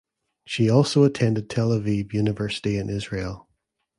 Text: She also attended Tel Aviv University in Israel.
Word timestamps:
She 0.47 0.67
also 0.67 1.03
attended 1.03 1.47
Tel 1.47 1.69
Aviv 1.69 2.11
University 2.11 2.75
in 2.79 2.89
Israel. 2.89 3.47